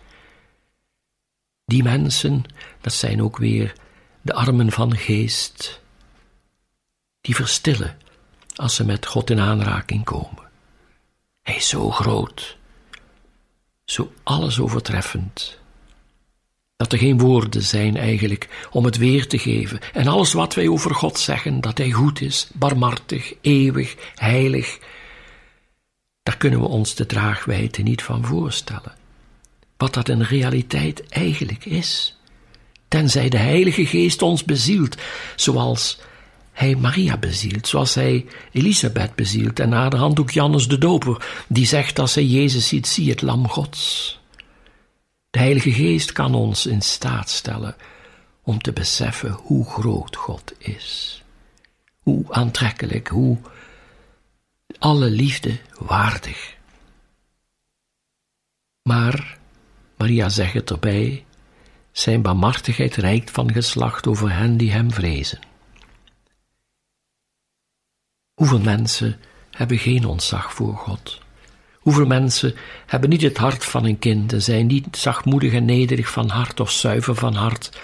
Die 1.65 1.83
mensen, 1.83 2.43
dat 2.81 2.93
zijn 2.93 3.21
ook 3.21 3.37
weer 3.37 3.75
de 4.21 4.33
armen 4.33 4.71
van 4.71 4.97
geest, 4.97 5.81
die 7.21 7.35
verstillen 7.35 7.97
als 8.55 8.75
ze 8.75 8.85
met 8.85 9.05
God 9.05 9.29
in 9.29 9.39
aanraking 9.39 10.03
komen. 10.03 10.49
Hij 11.41 11.55
is 11.55 11.69
zo 11.69 11.91
groot, 11.91 12.57
zo 13.83 14.13
alles 14.23 14.59
overtreffend, 14.59 15.59
dat 16.77 16.91
er 16.91 16.97
geen 16.97 17.17
woorden 17.17 17.61
zijn 17.61 17.97
eigenlijk 17.97 18.67
om 18.71 18.85
het 18.85 18.97
weer 18.97 19.27
te 19.27 19.37
geven. 19.37 19.79
En 19.93 20.07
alles 20.07 20.33
wat 20.33 20.53
wij 20.53 20.67
over 20.67 20.95
God 20.95 21.19
zeggen, 21.19 21.61
dat 21.61 21.77
Hij 21.77 21.91
goed 21.91 22.21
is, 22.21 22.49
barmhartig, 22.53 23.33
eeuwig, 23.41 23.95
heilig, 24.15 24.79
daar 26.23 26.37
kunnen 26.37 26.59
we 26.59 26.67
ons 26.67 26.95
de 26.95 27.05
draagwijte 27.05 27.81
niet 27.81 28.03
van 28.03 28.25
voorstellen. 28.25 28.93
Wat 29.77 29.93
dat 29.93 30.09
in 30.09 30.21
realiteit 30.21 31.07
eigenlijk 31.09 31.65
is. 31.65 32.19
Tenzij 32.87 33.29
de 33.29 33.37
Heilige 33.37 33.85
Geest 33.85 34.21
ons 34.21 34.43
bezielt, 34.43 34.95
zoals 35.35 35.99
hij 36.51 36.75
Maria 36.75 37.17
bezielt, 37.17 37.67
zoals 37.67 37.93
hij 37.93 38.25
Elisabeth 38.51 39.15
bezielt 39.15 39.59
en 39.59 39.69
na 39.69 39.89
de 39.89 39.97
hand 39.97 40.19
ook 40.19 40.31
Jannes 40.31 40.67
de 40.67 40.77
Doper, 40.77 41.25
die 41.47 41.65
zegt 41.65 41.99
als 41.99 42.15
hij 42.15 42.25
Jezus 42.25 42.67
ziet, 42.67 42.87
zie 42.87 43.09
het 43.09 43.21
lam 43.21 43.47
Gods. 43.47 44.19
De 45.35 45.41
Heilige 45.41 45.71
Geest 45.71 46.11
kan 46.11 46.35
ons 46.35 46.65
in 46.65 46.81
staat 46.81 47.29
stellen 47.29 47.75
om 48.43 48.61
te 48.61 48.73
beseffen 48.73 49.31
hoe 49.31 49.65
groot 49.65 50.15
God 50.15 50.53
is. 50.57 51.23
Hoe 51.99 52.33
aantrekkelijk, 52.33 53.07
hoe 53.07 53.37
alle 54.79 55.09
liefde 55.09 55.59
waardig. 55.79 56.57
Maar, 58.81 59.37
Maria 59.97 60.29
zegt 60.29 60.69
erbij, 60.69 61.25
zijn 61.91 62.21
barmhartigheid 62.21 62.95
reikt 62.95 63.31
van 63.31 63.51
geslacht 63.51 64.07
over 64.07 64.33
hen 64.33 64.57
die 64.57 64.71
hem 64.71 64.91
vrezen. 64.91 65.39
Hoeveel 68.33 68.61
mensen 68.61 69.19
hebben 69.51 69.77
geen 69.77 70.05
ontzag 70.05 70.53
voor 70.53 70.77
God? 70.77 71.24
Hoeveel 71.85 72.05
mensen 72.05 72.55
hebben 72.85 73.09
niet 73.09 73.21
het 73.21 73.37
hart 73.37 73.65
van 73.65 73.85
een 73.85 73.99
kind 73.99 74.33
en 74.33 74.41
zijn 74.41 74.67
niet 74.67 74.97
zachtmoedig 74.97 75.53
en 75.53 75.65
nederig 75.65 76.09
van 76.09 76.29
hart 76.29 76.59
of 76.59 76.71
zuiver 76.71 77.15
van 77.15 77.33
hart, 77.35 77.77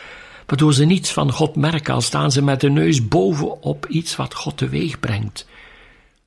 waardoor 0.46 0.74
ze 0.74 0.86
niets 0.86 1.12
van 1.12 1.32
God 1.32 1.56
merken, 1.56 1.94
al 1.94 2.02
staan 2.02 2.32
ze 2.32 2.44
met 2.44 2.62
de 2.62 2.70
neus 2.70 3.08
bovenop 3.08 3.86
iets 3.86 4.16
wat 4.16 4.34
God 4.34 4.58
teweeg 4.58 5.00
brengt. 5.00 5.48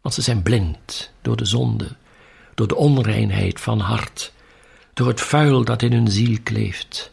Want 0.00 0.14
ze 0.14 0.22
zijn 0.22 0.42
blind 0.42 1.12
door 1.22 1.36
de 1.36 1.44
zonde, 1.44 1.88
door 2.54 2.68
de 2.68 2.76
onreinheid 2.76 3.60
van 3.60 3.80
hart, 3.80 4.32
door 4.92 5.08
het 5.08 5.20
vuil 5.20 5.64
dat 5.64 5.82
in 5.82 5.92
hun 5.92 6.08
ziel 6.08 6.38
kleeft. 6.42 7.10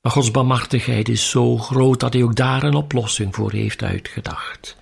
Maar 0.00 0.12
Gods 0.12 0.30
barmhartigheid 0.30 1.08
is 1.08 1.30
zo 1.30 1.58
groot 1.58 2.00
dat 2.00 2.12
hij 2.12 2.22
ook 2.22 2.36
daar 2.36 2.62
een 2.62 2.74
oplossing 2.74 3.34
voor 3.34 3.52
heeft 3.52 3.82
uitgedacht. 3.82 4.76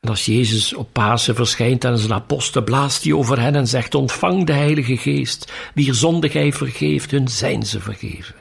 En 0.00 0.08
als 0.08 0.24
Jezus 0.24 0.74
op 0.74 0.92
Pasen 0.92 1.34
verschijnt 1.34 1.84
aan 1.84 1.98
zijn 1.98 2.12
apostel, 2.12 2.62
blaast 2.62 3.04
hij 3.04 3.12
over 3.12 3.40
hen 3.40 3.54
en 3.54 3.68
zegt: 3.68 3.94
Ontvang 3.94 4.46
de 4.46 4.52
Heilige 4.52 4.96
Geest, 4.96 5.52
wier 5.74 5.94
zonde 5.94 6.28
gij 6.28 6.52
vergeeft, 6.52 7.10
hun 7.10 7.28
zijn 7.28 7.66
ze 7.66 7.80
vergeven. 7.80 8.34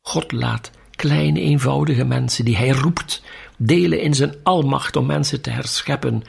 God 0.00 0.32
laat 0.32 0.70
kleine, 0.90 1.40
eenvoudige 1.40 2.04
mensen 2.04 2.44
die 2.44 2.56
hij 2.56 2.68
roept, 2.68 3.22
delen 3.56 4.00
in 4.00 4.14
zijn 4.14 4.34
almacht 4.42 4.96
om 4.96 5.06
mensen 5.06 5.40
te 5.40 5.50
herscheppen, 5.50 6.22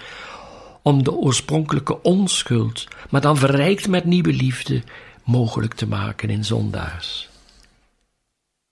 om 0.81 1.03
de 1.03 1.11
oorspronkelijke 1.11 2.01
onschuld, 2.01 2.87
maar 3.09 3.21
dan 3.21 3.37
verrijkt 3.37 3.87
met 3.87 4.05
nieuwe 4.05 4.33
liefde, 4.33 4.83
mogelijk 5.23 5.73
te 5.73 5.87
maken 5.87 6.29
in 6.29 6.45
zondaars. 6.45 7.29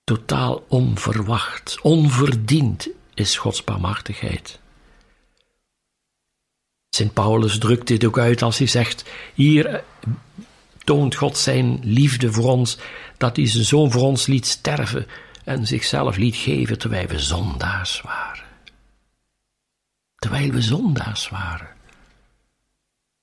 Totaal 0.04 0.64
onverwacht, 0.68 1.78
onverdiend 1.82 2.88
is 3.14 3.36
Gods 3.36 3.64
barmhartigheid. 3.64 4.60
Sint 6.96 7.12
Paulus 7.12 7.58
drukt 7.58 7.86
dit 7.86 8.04
ook 8.04 8.18
uit 8.18 8.42
als 8.42 8.58
hij 8.58 8.66
zegt: 8.66 9.04
Hier 9.34 9.66
eh, 9.66 9.82
toont 10.84 11.14
God 11.14 11.38
zijn 11.38 11.78
liefde 11.82 12.32
voor 12.32 12.50
ons, 12.50 12.78
dat 13.16 13.36
hij 13.36 13.46
zijn 13.46 13.64
zoon 13.64 13.90
voor 13.90 14.02
ons 14.02 14.26
liet 14.26 14.46
sterven 14.46 15.06
en 15.44 15.66
zichzelf 15.66 16.16
liet 16.16 16.36
geven 16.36 16.78
terwijl 16.78 17.06
we 17.06 17.18
zondaars 17.18 18.00
waren. 18.00 18.44
Terwijl 20.16 20.50
we 20.50 20.62
zondaars 20.62 21.28
waren. 21.28 21.68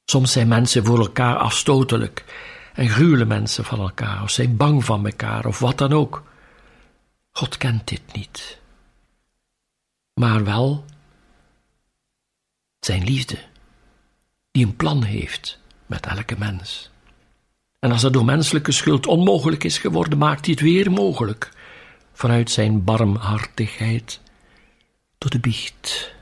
Soms 0.05 0.31
zijn 0.31 0.47
mensen 0.47 0.85
voor 0.85 0.99
elkaar 0.99 1.37
afstotelijk 1.37 2.23
en 2.73 2.89
gruwelen 2.89 3.27
mensen 3.27 3.65
van 3.65 3.79
elkaar, 3.79 4.23
of 4.23 4.29
zijn 4.29 4.57
bang 4.57 4.85
van 4.85 5.05
elkaar, 5.05 5.45
of 5.45 5.59
wat 5.59 5.77
dan 5.77 5.93
ook. 5.93 6.23
God 7.31 7.57
kent 7.57 7.87
dit 7.87 8.13
niet. 8.13 8.59
Maar 10.13 10.43
wel 10.43 10.85
zijn 12.79 13.03
liefde 13.03 13.51
die 14.53 14.65
een 14.65 14.75
plan 14.75 15.03
heeft 15.03 15.59
met 15.85 16.05
elke 16.05 16.35
mens. 16.37 16.89
En 17.79 17.91
als 17.91 18.01
het 18.01 18.13
door 18.13 18.25
menselijke 18.25 18.71
schuld 18.71 19.07
onmogelijk 19.07 19.63
is 19.63 19.77
geworden, 19.77 20.17
maakt 20.17 20.45
hij 20.45 20.53
het 20.53 20.63
weer 20.63 20.91
mogelijk 20.91 21.51
vanuit 22.13 22.51
zijn 22.51 22.83
barmhartigheid 22.83 24.19
door 25.17 25.29
de 25.29 25.39
biecht, 25.39 26.13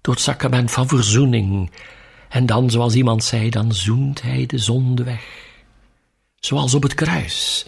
door 0.00 0.14
het 0.14 0.22
sacrament 0.22 0.70
van 0.70 0.88
verzoening. 0.88 1.70
En 2.28 2.46
dan, 2.46 2.70
zoals 2.70 2.94
iemand 2.94 3.24
zei, 3.24 3.50
dan 3.50 3.72
zoent 3.74 4.22
hij 4.22 4.46
de 4.46 4.58
zonde 4.58 5.04
weg. 5.04 5.24
Zoals 6.36 6.74
op 6.74 6.82
het 6.82 6.94
kruis, 6.94 7.66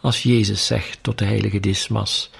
als 0.00 0.22
Jezus 0.22 0.66
zegt 0.66 0.98
tot 1.02 1.18
de 1.18 1.24
heilige 1.24 1.60
Dismas, 1.60 2.30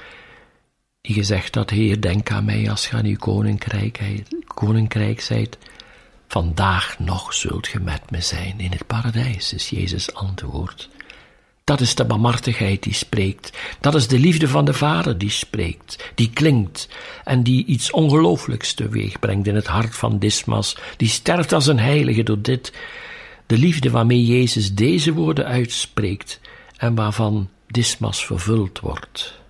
die 1.00 1.14
gezegd 1.14 1.54
had, 1.54 1.70
Heer, 1.70 2.00
denk 2.00 2.30
aan 2.30 2.44
mij 2.44 2.70
als 2.70 2.88
je 2.88 2.96
aan 2.96 3.04
uw 3.04 3.16
koninkrijk, 3.16 4.22
koninkrijk 4.44 5.20
zijt, 5.20 5.58
Vandaag 6.34 6.98
nog 6.98 7.34
zult 7.34 7.66
ge 7.66 7.80
met 7.80 8.10
me 8.10 8.20
zijn 8.20 8.60
in 8.60 8.70
het 8.70 8.86
paradijs, 8.86 9.52
is 9.52 9.68
Jezus 9.68 10.14
antwoord. 10.14 10.88
Dat 11.64 11.80
is 11.80 11.94
de 11.94 12.04
barmhartigheid 12.04 12.82
die 12.82 12.94
spreekt. 12.94 13.58
Dat 13.80 13.94
is 13.94 14.08
de 14.08 14.18
liefde 14.18 14.48
van 14.48 14.64
de 14.64 14.72
Vader 14.72 15.18
die 15.18 15.30
spreekt, 15.30 16.10
die 16.14 16.30
klinkt 16.30 16.88
en 17.24 17.42
die 17.42 17.64
iets 17.64 17.90
ongelooflijks 17.90 18.72
teweeg 18.72 19.18
brengt 19.18 19.46
in 19.46 19.54
het 19.54 19.66
hart 19.66 19.94
van 19.94 20.18
Dismas, 20.18 20.76
die 20.96 21.08
sterft 21.08 21.52
als 21.52 21.66
een 21.66 21.78
heilige 21.78 22.22
door 22.22 22.42
dit, 22.42 22.72
de 23.46 23.58
liefde 23.58 23.90
waarmee 23.90 24.24
Jezus 24.24 24.74
deze 24.74 25.12
woorden 25.12 25.46
uitspreekt 25.46 26.40
en 26.76 26.94
waarvan 26.94 27.48
Dismas 27.66 28.26
vervuld 28.26 28.80
wordt. 28.80 29.40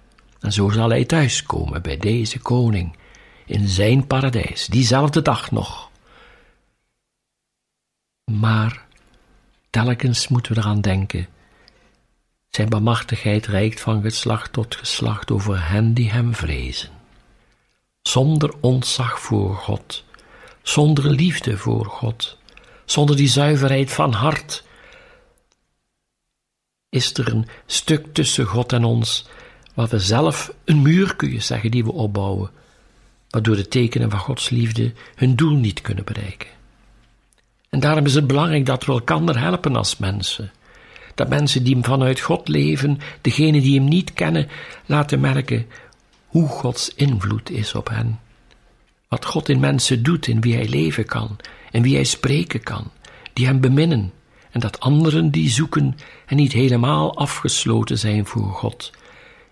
En 0.41 0.53
zo 0.53 0.71
zal 0.71 0.89
hij 0.89 1.05
thuiskomen 1.05 1.83
bij 1.83 1.97
deze 1.97 2.39
koning 2.39 2.97
in 3.47 3.69
zijn 3.69 4.07
paradijs, 4.07 4.67
diezelfde 4.67 5.23
dag 5.23 5.51
nog. 5.51 5.93
Maar 8.25 8.87
telkens 9.71 10.29
moeten 10.29 10.55
we 10.55 10.61
eraan 10.61 10.81
denken. 10.81 11.29
Zijn 12.51 12.69
barmhartigheid 12.69 13.47
reikt 13.47 13.81
van 13.81 14.03
geslacht 14.03 14.53
tot 14.53 14.77
geslacht 14.77 15.31
over 15.31 15.69
hen 15.69 15.95
die 15.95 16.11
hem 16.11 16.35
vrezen. 16.35 16.91
Zonder 18.03 18.55
ontzag 18.61 19.21
voor 19.21 19.57
God, 19.57 20.05
zonder 20.63 21.11
liefde 21.11 21.57
voor 21.57 21.87
God, 21.87 22.39
zonder 22.85 23.17
die 23.17 23.29
zuiverheid 23.29 23.93
van 23.93 24.13
hart, 24.13 24.65
is 26.89 27.15
er 27.15 27.29
een 27.29 27.49
stuk 27.67 28.15
tussen 28.15 28.47
God 28.47 28.73
en 28.73 28.85
ons, 28.85 29.27
waar 29.75 29.89
we 29.89 29.99
zelf 29.99 30.55
een 30.65 30.83
muur, 30.83 31.17
kun 31.17 31.31
je 31.31 31.41
zeggen, 31.41 31.71
die 31.71 31.85
we 31.85 31.93
opbouwen, 31.93 32.51
waardoor 33.29 33.57
de 33.57 33.69
tekenen 33.69 34.11
van 34.11 34.19
Gods 34.19 34.49
liefde 34.49 34.93
hun 35.15 35.37
doel 35.37 35.57
niet 35.57 35.81
kunnen 35.81 36.05
bereiken. 36.05 36.49
En 37.75 37.81
daarom 37.81 38.07
is 38.07 38.15
het 38.15 38.27
belangrijk 38.27 38.67
dat 38.67 38.85
we 38.85 38.93
elkaar 38.93 39.41
helpen 39.41 39.77
als 39.77 39.97
mensen. 39.97 40.53
Dat 41.15 41.29
mensen 41.29 41.65
die 41.65 41.79
vanuit 41.81 42.21
God 42.21 42.49
leven, 42.49 42.99
degenen 43.21 43.63
die 43.63 43.79
hem 43.79 43.89
niet 43.89 44.13
kennen, 44.13 44.49
laten 44.87 45.21
merken 45.21 45.67
hoe 46.27 46.49
Gods 46.49 46.95
invloed 46.95 47.51
is 47.51 47.75
op 47.75 47.89
hen. 47.89 48.21
Wat 49.09 49.25
God 49.25 49.49
in 49.49 49.61
mensen 49.61 50.03
doet, 50.03 50.27
in 50.27 50.41
wie 50.41 50.55
hij 50.55 50.69
leven 50.69 51.05
kan, 51.05 51.37
en 51.71 51.83
wie 51.83 51.95
hij 51.95 52.05
spreken 52.05 52.63
kan, 52.63 52.91
die 53.33 53.47
hem 53.47 53.61
beminnen, 53.61 54.13
en 54.51 54.61
dat 54.61 54.81
anderen 54.81 55.31
die 55.31 55.51
zoeken 55.51 55.97
en 56.27 56.37
niet 56.37 56.53
helemaal 56.53 57.17
afgesloten 57.17 57.99
zijn 57.99 58.27
voor 58.27 58.51
God, 58.51 58.93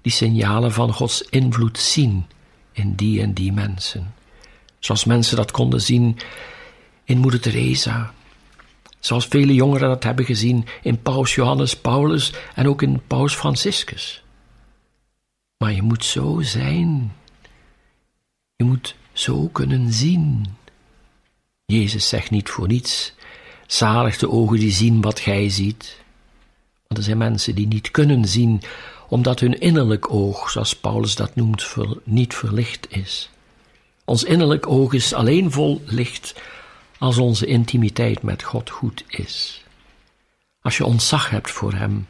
die 0.02 0.12
signalen 0.12 0.72
van 0.72 0.92
Gods 0.92 1.22
invloed 1.22 1.78
zien 1.78 2.26
in 2.72 2.94
die 2.94 3.20
en 3.20 3.32
die 3.32 3.52
mensen. 3.52 4.14
Zoals 4.78 5.04
mensen 5.04 5.37
dat 5.37 5.50
konden 5.50 5.80
zien 5.80 6.18
in 7.04 7.18
Moeder 7.18 7.40
Teresa, 7.40 8.12
zoals 8.98 9.26
vele 9.26 9.54
jongeren 9.54 9.88
dat 9.88 10.02
hebben 10.02 10.24
gezien 10.24 10.66
in 10.82 11.02
Paus 11.02 11.34
Johannes 11.34 11.76
Paulus 11.76 12.32
en 12.54 12.68
ook 12.68 12.82
in 12.82 13.02
Paus 13.06 13.34
Franciscus. 13.34 14.22
Maar 15.56 15.72
je 15.72 15.82
moet 15.82 16.04
zo 16.04 16.40
zijn. 16.40 17.12
Je 18.56 18.64
moet 18.64 18.94
zo 19.12 19.48
kunnen 19.48 19.92
zien. 19.92 20.46
Jezus 21.64 22.08
zegt 22.08 22.30
niet 22.30 22.50
voor 22.50 22.66
niets: 22.66 23.12
zalig 23.66 24.18
de 24.18 24.30
ogen 24.30 24.58
die 24.58 24.72
zien 24.72 25.00
wat 25.00 25.20
gij 25.20 25.48
ziet. 25.48 26.00
Want 26.86 26.98
er 26.98 27.02
zijn 27.02 27.18
mensen 27.18 27.54
die 27.54 27.66
niet 27.66 27.90
kunnen 27.90 28.28
zien, 28.28 28.62
omdat 29.08 29.40
hun 29.40 29.60
innerlijk 29.60 30.12
oog, 30.12 30.50
zoals 30.50 30.76
Paulus 30.76 31.14
dat 31.14 31.34
noemt, 31.34 31.74
niet 32.04 32.34
verlicht 32.34 32.86
is. 32.90 33.30
Ons 34.04 34.24
innerlijk 34.24 34.66
oog 34.66 34.92
is 34.92 35.12
alleen 35.12 35.50
vol 35.50 35.82
licht 35.84 36.34
als 37.02 37.18
onze 37.18 37.46
intimiteit 37.46 38.22
met 38.22 38.42
God 38.42 38.70
goed 38.70 39.04
is. 39.08 39.64
Als 40.60 40.76
je 40.76 40.84
ontzag 40.84 41.30
hebt 41.30 41.50
voor 41.50 41.72
Hem, 41.72 42.06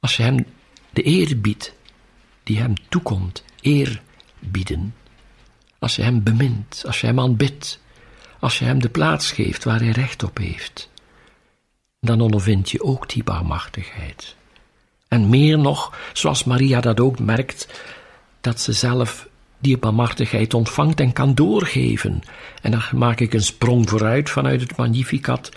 als 0.00 0.16
je 0.16 0.22
Hem 0.22 0.46
de 0.90 1.06
eer 1.06 1.40
biedt 1.40 1.74
die 2.42 2.58
Hem 2.58 2.74
toekomt, 2.88 3.44
eer 3.60 4.02
bieden. 4.38 4.94
Als 5.78 5.96
je 5.96 6.02
Hem 6.02 6.22
bemint, 6.22 6.82
als 6.86 7.00
je 7.00 7.06
Hem 7.06 7.20
aanbidt, 7.20 7.80
als 8.40 8.58
je 8.58 8.64
Hem 8.64 8.80
de 8.80 8.88
plaats 8.88 9.32
geeft 9.32 9.64
waar 9.64 9.80
Hij 9.80 9.90
recht 9.90 10.22
op 10.22 10.38
heeft, 10.38 10.90
dan 12.00 12.20
ondervind 12.20 12.70
je 12.70 12.82
ook 12.82 13.08
die 13.08 13.24
barmhartigheid. 13.24 14.36
En 15.08 15.28
meer 15.28 15.58
nog, 15.58 15.98
zoals 16.12 16.44
Maria 16.44 16.80
dat 16.80 17.00
ook 17.00 17.18
merkt, 17.18 17.82
dat 18.40 18.60
ze 18.60 18.72
zelf 18.72 19.28
die 19.58 19.78
barmhartigheid 19.78 20.54
ontvangt 20.54 21.00
en 21.00 21.12
kan 21.12 21.34
doorgeven. 21.34 22.20
En 22.62 22.70
dan 22.70 22.82
maak 22.94 23.20
ik 23.20 23.34
een 23.34 23.42
sprong 23.42 23.88
vooruit 23.88 24.30
vanuit 24.30 24.60
het 24.60 24.76
Magnificat, 24.76 25.50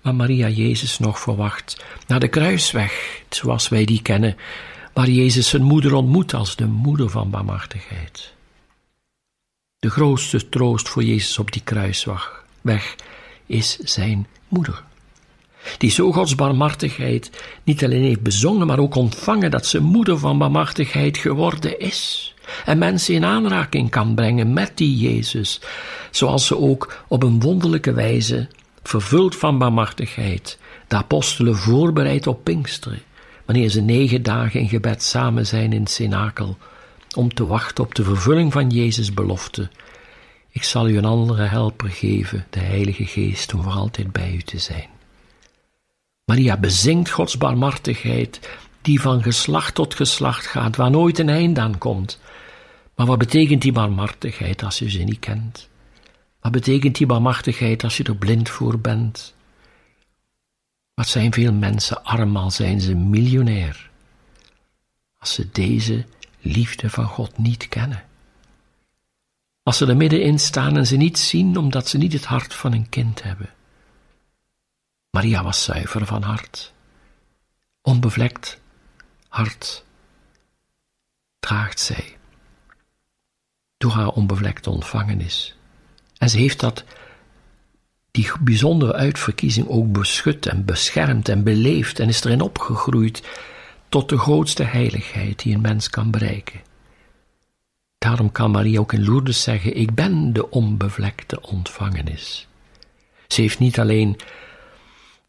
waar 0.00 0.14
Maria 0.14 0.48
Jezus 0.48 0.98
nog 0.98 1.20
verwacht, 1.20 1.84
naar 2.06 2.20
de 2.20 2.28
kruisweg, 2.28 3.22
zoals 3.28 3.68
wij 3.68 3.84
die 3.84 4.02
kennen, 4.02 4.36
waar 4.92 5.08
Jezus 5.08 5.48
zijn 5.48 5.62
moeder 5.62 5.94
ontmoet 5.94 6.34
als 6.34 6.56
de 6.56 6.66
moeder 6.66 7.10
van 7.10 7.30
barmhartigheid. 7.30 8.34
De 9.78 9.90
grootste 9.90 10.48
troost 10.48 10.88
voor 10.88 11.02
Jezus 11.04 11.38
op 11.38 11.52
die 11.52 11.62
kruisweg 11.62 12.96
is 13.46 13.78
zijn 13.78 14.26
moeder. 14.48 14.82
Die 15.78 15.90
zo 15.90 16.12
Gods 16.12 16.34
barmhartigheid 16.34 17.30
niet 17.64 17.84
alleen 17.84 18.02
heeft 18.02 18.22
bezongen, 18.22 18.66
maar 18.66 18.78
ook 18.78 18.94
ontvangen 18.94 19.50
dat 19.50 19.66
ze 19.66 19.80
moeder 19.80 20.18
van 20.18 20.38
barmhartigheid 20.38 21.18
geworden 21.18 21.78
is. 21.78 22.31
En 22.64 22.78
mensen 22.78 23.14
in 23.14 23.24
aanraking 23.24 23.90
kan 23.90 24.14
brengen 24.14 24.52
met 24.52 24.72
die 24.74 24.96
Jezus, 24.96 25.60
zoals 26.10 26.46
ze 26.46 26.58
ook 26.58 27.04
op 27.08 27.22
een 27.22 27.40
wonderlijke 27.40 27.92
wijze, 27.92 28.48
vervuld 28.82 29.36
van 29.36 29.58
barmhartigheid, 29.58 30.58
de 30.88 30.96
apostelen 30.96 31.56
voorbereid 31.56 32.26
op 32.26 32.44
Pinksteren, 32.44 33.02
wanneer 33.44 33.68
ze 33.68 33.80
negen 33.80 34.22
dagen 34.22 34.60
in 34.60 34.68
gebed 34.68 35.02
samen 35.02 35.46
zijn 35.46 35.72
in 35.72 35.86
cenakel, 35.86 36.56
om 37.16 37.34
te 37.34 37.46
wachten 37.46 37.84
op 37.84 37.94
de 37.94 38.04
vervulling 38.04 38.52
van 38.52 38.70
Jezus' 38.70 39.14
belofte. 39.14 39.70
Ik 40.50 40.62
zal 40.62 40.88
u 40.88 40.96
een 40.96 41.04
andere 41.04 41.42
helper 41.42 41.88
geven, 41.88 42.46
de 42.50 42.60
Heilige 42.60 43.06
Geest, 43.06 43.54
om 43.54 43.62
voor 43.62 43.72
altijd 43.72 44.12
bij 44.12 44.32
u 44.32 44.42
te 44.42 44.58
zijn. 44.58 44.88
Maria 46.24 46.56
bezingt 46.56 47.10
Gods 47.10 47.38
barmhartigheid, 47.38 48.48
die 48.82 49.00
van 49.00 49.22
geslacht 49.22 49.74
tot 49.74 49.94
geslacht 49.94 50.46
gaat, 50.46 50.76
waar 50.76 50.90
nooit 50.90 51.18
een 51.18 51.28
eind 51.28 51.58
aan 51.58 51.78
komt. 51.78 52.20
Maar 52.94 53.06
wat 53.06 53.18
betekent 53.18 53.62
die 53.62 53.72
barmhartigheid 53.72 54.62
als 54.62 54.78
je 54.78 54.90
ze 54.90 54.98
niet 54.98 55.18
kent? 55.18 55.68
Wat 56.40 56.52
betekent 56.52 56.96
die 56.96 57.06
barmhartigheid 57.06 57.84
als 57.84 57.96
je 57.96 58.04
er 58.04 58.16
blind 58.16 58.48
voor 58.48 58.78
bent? 58.78 59.34
Wat 60.94 61.08
zijn 61.08 61.32
veel 61.32 61.52
mensen 61.52 62.04
arm, 62.04 62.36
al 62.36 62.50
zijn 62.50 62.80
ze 62.80 62.94
miljonair, 62.94 63.90
als 65.18 65.34
ze 65.34 65.48
deze 65.52 66.04
liefde 66.40 66.90
van 66.90 67.04
God 67.04 67.38
niet 67.38 67.68
kennen. 67.68 68.04
Als 69.62 69.76
ze 69.76 69.86
er 69.86 69.96
middenin 69.96 70.38
staan 70.38 70.76
en 70.76 70.86
ze 70.86 70.96
niet 70.96 71.18
zien 71.18 71.56
omdat 71.56 71.88
ze 71.88 71.98
niet 71.98 72.12
het 72.12 72.24
hart 72.24 72.54
van 72.54 72.72
een 72.72 72.88
kind 72.88 73.22
hebben. 73.22 73.50
Maria 75.10 75.42
was 75.42 75.64
zuiver 75.64 76.06
van 76.06 76.22
hart, 76.22 76.72
onbevlekt 77.82 78.60
hart 79.32 79.84
draagt 81.40 81.80
zij 81.80 82.16
door 83.76 83.90
haar 83.90 84.08
onbevlekte 84.08 84.70
ontvangenis. 84.70 85.56
En 86.18 86.30
ze 86.30 86.38
heeft 86.38 86.60
dat, 86.60 86.84
die 88.10 88.30
bijzondere 88.40 88.92
uitverkiezing 88.92 89.68
ook 89.68 89.92
beschut 89.92 90.46
en 90.46 90.64
beschermd 90.64 91.28
en 91.28 91.42
beleefd 91.42 91.98
en 91.98 92.08
is 92.08 92.24
erin 92.24 92.40
opgegroeid 92.40 93.22
tot 93.88 94.08
de 94.08 94.18
grootste 94.18 94.62
heiligheid 94.62 95.38
die 95.38 95.54
een 95.54 95.60
mens 95.60 95.90
kan 95.90 96.10
bereiken. 96.10 96.60
Daarom 97.98 98.32
kan 98.32 98.50
Maria 98.50 98.78
ook 98.78 98.92
in 98.92 99.04
Lourdes 99.04 99.42
zeggen: 99.42 99.76
Ik 99.76 99.94
ben 99.94 100.32
de 100.32 100.50
onbevlekte 100.50 101.40
ontvangenis. 101.42 102.48
Ze 103.26 103.40
heeft 103.40 103.58
niet 103.58 103.80
alleen 103.80 104.16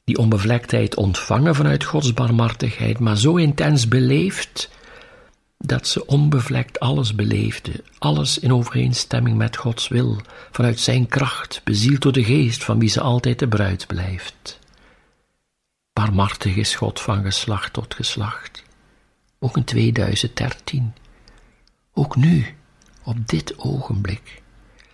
die 0.04 0.18
onbevlektheid 0.18 0.96
ontvangen 0.96 1.56
vanuit 1.56 1.84
Gods 1.84 2.14
barmhartigheid, 2.14 3.00
maar 3.00 3.18
zo 3.18 3.36
intens 3.36 3.88
beleefd 3.88 4.70
dat 5.58 5.88
ze 5.88 6.06
onbevlekt 6.06 6.80
alles 6.80 7.16
beleefde, 7.16 7.84
alles 8.00 8.40
in 8.40 8.54
overeenstemming 8.54 9.38
met 9.38 9.58
Gods 9.58 9.88
wil, 9.88 10.22
vanuit 10.52 10.80
Zijn 10.80 11.08
kracht, 11.08 11.62
bezield 11.64 12.02
door 12.02 12.12
de 12.12 12.24
geest 12.24 12.64
van 12.64 12.80
wie 12.80 12.90
ze 12.90 13.02
altijd 13.02 13.40
de 13.40 13.48
bruid 13.48 13.88
blijft. 13.88 14.60
Barmhartig 15.94 16.56
is 16.56 16.76
God 16.76 17.02
van 17.02 17.24
geslacht 17.24 17.74
tot 17.74 17.94
geslacht, 17.94 18.64
ook 19.40 19.58
in 19.58 19.64
2013, 19.64 20.94
ook 21.94 22.16
nu, 22.16 22.56
op 23.04 23.28
dit 23.28 23.58
ogenblik. 23.58 24.42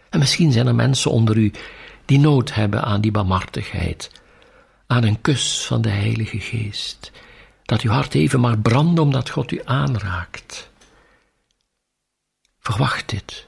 En 0.09 0.19
misschien 0.19 0.51
zijn 0.51 0.67
er 0.67 0.75
mensen 0.75 1.11
onder 1.11 1.37
u 1.37 1.51
die 2.05 2.19
nood 2.19 2.53
hebben 2.53 2.83
aan 2.83 3.01
die 3.01 3.11
barmhartigheid, 3.11 4.18
aan 4.91 5.04
een 5.04 5.21
kus 5.21 5.65
van 5.65 5.82
de 5.82 5.89
Heilige 5.89 6.39
Geest, 6.39 7.12
dat 7.63 7.82
uw 7.82 7.91
hart 7.91 8.13
even 8.13 8.39
maar 8.39 8.58
brandt 8.58 8.99
omdat 8.99 9.30
God 9.30 9.52
u 9.52 9.62
aanraakt. 9.63 10.69
Verwacht 12.60 13.10
dit. 13.10 13.47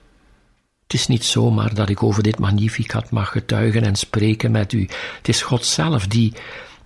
Het 0.83 0.93
is 0.93 1.07
niet 1.07 1.23
zomaar 1.23 1.73
dat 1.73 1.89
ik 1.89 2.03
over 2.03 2.23
dit 2.23 2.39
magnificat 2.39 3.11
mag 3.11 3.31
getuigen 3.31 3.83
en 3.83 3.95
spreken 3.95 4.51
met 4.51 4.73
u. 4.73 4.81
Het 5.17 5.27
is 5.27 5.41
God 5.41 5.65
zelf 5.65 6.07
die, 6.07 6.33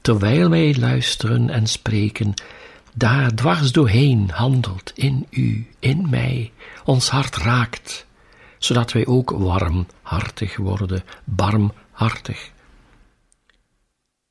terwijl 0.02 0.50
wij 0.50 0.76
luisteren 0.76 1.50
en 1.50 1.68
spreken, 1.68 2.34
daar 2.94 3.34
dwars 3.34 3.72
doorheen 3.72 4.30
handelt 4.34 4.91
in 4.96 5.28
u, 5.30 5.68
in 5.80 6.10
mij, 6.10 6.52
ons 6.84 7.10
hart 7.10 7.36
raakt, 7.36 8.06
zodat 8.58 8.91
wij 8.91 9.06
ook 9.06 9.30
warmhartig 9.30 10.58
worden, 10.58 11.04
barmhartig. 11.24 12.54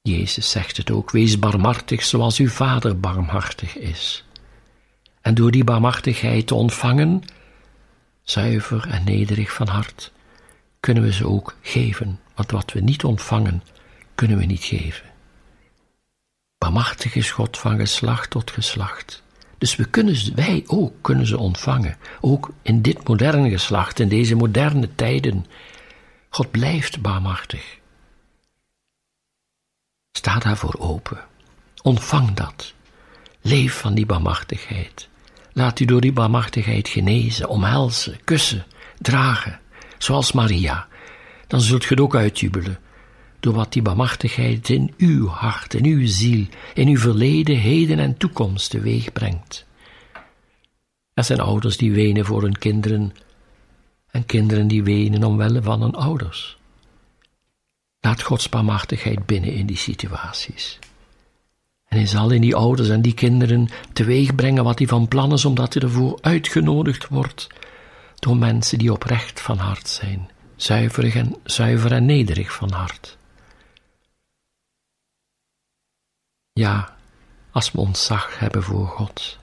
Jezus 0.09 0.51
zegt 0.51 0.77
het 0.77 0.90
ook, 0.90 1.11
wees 1.11 1.38
barmhartig 1.38 2.03
zoals 2.03 2.38
uw 2.38 2.49
Vader 2.49 3.01
barmhartig 3.01 3.77
is. 3.77 4.25
En 5.21 5.35
door 5.35 5.51
die 5.51 5.64
barmhartigheid 5.64 6.47
te 6.47 6.55
ontvangen, 6.55 7.23
zuiver 8.23 8.88
en 8.90 9.05
nederig 9.05 9.53
van 9.53 9.69
hart, 9.69 10.12
kunnen 10.81 11.03
we 11.03 11.12
ze 11.12 11.27
ook 11.27 11.57
geven, 11.61 12.21
want 12.35 12.51
wat 12.51 12.73
we 12.73 12.81
niet 12.81 13.05
ontvangen, 13.05 13.62
kunnen 14.14 14.38
we 14.38 14.45
niet 14.45 14.64
geven. 14.64 15.11
Barmhartig 16.59 17.14
is 17.14 17.31
God 17.31 17.59
van 17.59 17.77
geslacht 17.77 18.31
tot 18.31 18.51
geslacht. 18.51 19.23
Dus 19.59 19.77
we 19.77 19.85
kunnen, 19.85 20.35
wij 20.35 20.64
ook 20.67 20.93
kunnen 21.01 21.27
ze 21.27 21.38
ontvangen, 21.38 21.97
ook 22.21 22.51
in 22.62 22.83
dit 22.83 23.09
moderne 23.09 23.51
geslacht, 23.51 24.01
in 24.01 24.09
deze 24.09 24.35
moderne 24.35 24.95
tijden. 24.95 25.47
God 26.29 26.51
blijft 26.51 27.01
barmhartig. 27.01 27.83
Sta 30.16 30.38
daarvoor 30.38 30.77
open. 30.79 31.18
Ontvang 31.83 32.35
dat. 32.35 32.74
Leef 33.40 33.79
van 33.79 33.94
die 33.94 34.07
barmhartigheid. 34.07 35.09
Laat 35.53 35.81
u 35.81 35.85
door 35.85 36.00
die 36.00 36.12
barmhartigheid 36.12 36.88
genezen, 36.88 37.48
omhelzen, 37.48 38.18
kussen, 38.24 38.64
dragen, 38.98 39.61
zoals 39.98 40.33
Maria. 40.33 40.87
Dan 41.46 41.61
zult 41.61 41.88
het 41.88 42.00
ook 42.00 42.14
uitjubelen, 42.14 42.79
door 43.40 43.55
wat 43.55 43.72
die 43.72 43.83
barmhartigheid 43.83 44.68
in 44.68 44.94
uw 44.96 45.27
hart, 45.27 45.74
in 45.74 45.85
uw 45.85 46.07
ziel, 46.07 46.46
in 46.74 46.88
uw 46.88 46.98
verleden, 46.98 47.57
heden 47.57 47.98
en 47.98 48.16
toekomst 48.16 48.70
teweeg 48.70 49.12
brengt. 49.12 49.66
Er 51.14 51.24
zijn 51.24 51.40
ouders 51.40 51.77
die 51.77 51.92
wenen 51.92 52.24
voor 52.24 52.42
hun 52.42 52.59
kinderen, 52.59 53.12
en 54.11 54.27
kinderen 54.27 54.68
die 54.68 54.83
wenen 54.83 55.24
omwille 55.24 55.62
van 55.62 55.83
hun 55.83 55.94
ouders. 55.94 56.57
Laat 58.05 58.23
Gods 58.23 58.49
barmhartigheid 58.49 59.27
binnen 59.27 59.53
in 59.53 59.67
die 59.67 59.77
situaties. 59.77 60.79
En 61.88 61.97
hij 61.97 62.07
zal 62.07 62.31
in 62.31 62.40
die 62.40 62.55
ouders 62.55 62.88
en 62.88 63.03
die 63.03 63.14
kinderen 63.14 63.69
teweeg 63.93 64.35
brengen 64.35 64.64
wat 64.64 64.79
hij 64.79 64.88
van 64.88 65.09
plan 65.09 65.33
is, 65.33 65.45
omdat 65.45 65.75
hij 65.75 65.83
ervoor 65.83 66.19
uitgenodigd 66.21 67.09
wordt 67.09 67.47
door 68.19 68.37
mensen 68.37 68.79
die 68.79 68.93
oprecht 68.93 69.40
van 69.40 69.59
hart 69.59 69.88
zijn, 69.88 70.31
zuiverig 70.57 71.14
en, 71.14 71.37
zuiver 71.45 71.93
en 71.93 72.05
nederig 72.05 72.53
van 72.53 72.71
hart. 72.71 73.17
Ja, 76.53 76.97
als 77.51 77.73
we 77.73 77.79
ontzag 77.79 78.38
hebben 78.38 78.62
voor 78.62 78.87
God. 78.87 79.38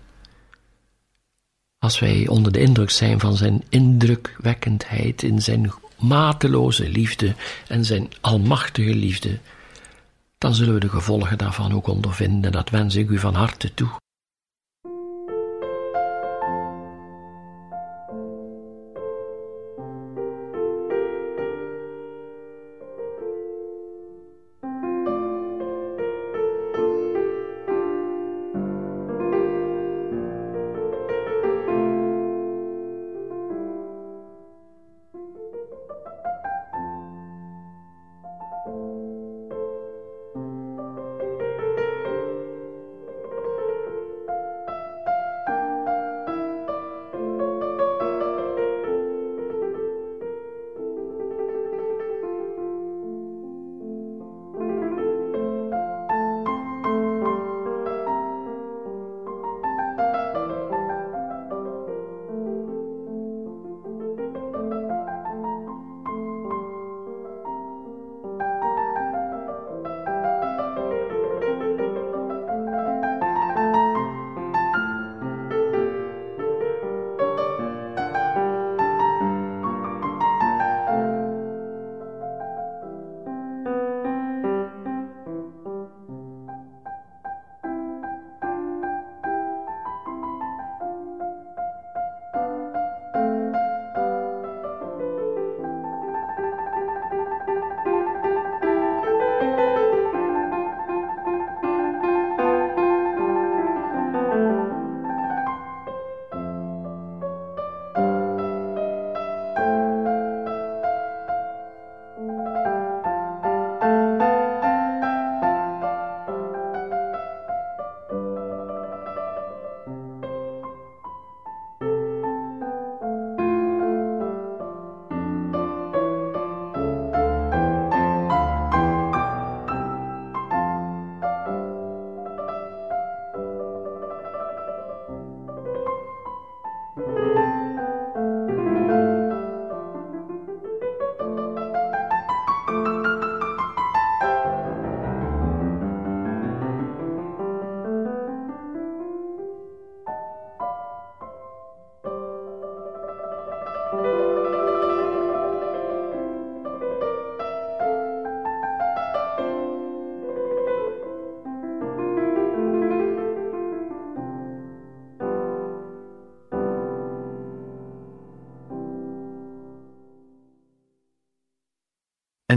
Als 1.80 2.00
wij 2.00 2.28
onder 2.28 2.52
de 2.52 2.60
indruk 2.60 2.90
zijn 2.90 3.20
van 3.20 3.36
zijn 3.36 3.64
indrukwekkendheid 3.70 5.24
in 5.24 5.42
zijn 5.42 5.72
mateloze 6.02 6.90
liefde 6.90 7.36
en 7.68 7.86
zijn 7.86 8.10
almachtige 8.22 8.96
liefde, 8.96 9.40
dan 10.38 10.56
zullen 10.56 10.74
we 10.74 10.80
de 10.80 10.90
gevolgen 10.90 11.38
daarvan 11.38 11.74
ook 11.74 11.88
ondervinden. 11.88 12.52
Dat 12.52 12.70
wens 12.70 12.96
ik 12.96 13.10
u 13.10 13.20
van 13.20 13.36
harte 13.36 13.74
toe. 13.74 14.01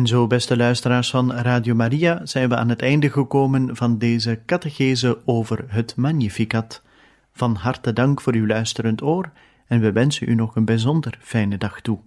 En 0.05 0.11
zo, 0.11 0.27
beste 0.27 0.57
luisteraars 0.57 1.11
van 1.11 1.33
Radio 1.33 1.75
Maria, 1.75 2.27
zijn 2.27 2.49
we 2.49 2.57
aan 2.57 2.69
het 2.69 2.83
einde 2.83 3.11
gekomen 3.11 3.77
van 3.77 3.99
deze 3.99 4.43
catechese 4.47 5.19
over 5.25 5.64
het 5.69 5.97
Magnificat. 5.97 6.83
Van 7.33 7.55
harte 7.55 7.93
dank 7.93 8.21
voor 8.21 8.35
uw 8.35 8.47
luisterend 8.47 9.03
oor 9.03 9.33
en 9.67 9.81
we 9.81 9.93
wensen 9.93 10.29
u 10.29 10.35
nog 10.35 10.57
een 10.57 10.64
bijzonder 10.64 11.19
fijne 11.21 11.59
dag 11.59 11.81
toe. 11.81 11.99